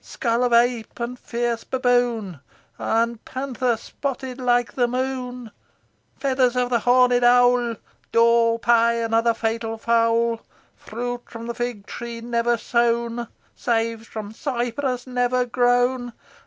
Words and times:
Skull 0.03 0.43
of 0.43 0.51
ape 0.51 0.99
and 0.99 1.19
fierce 1.19 1.63
baboon, 1.63 2.39
And 2.79 3.23
panther 3.23 3.77
spotted 3.77 4.39
like 4.39 4.73
the 4.73 4.87
moon; 4.87 5.51
Feathers 6.17 6.55
of 6.55 6.71
the 6.71 6.79
horned 6.79 7.23
owl, 7.23 7.75
Daw, 8.11 8.57
pie, 8.57 8.95
and 8.95 9.13
other 9.13 9.35
fatal 9.35 9.77
fowl. 9.77 10.41
Fruit 10.75 11.21
from 11.29 11.53
fig 11.53 11.85
tree 11.85 12.19
never 12.19 12.57
sown, 12.57 13.27
Seed 13.55 14.07
from 14.07 14.33
cypress 14.33 15.05
never 15.05 15.45
grown. 15.45 16.13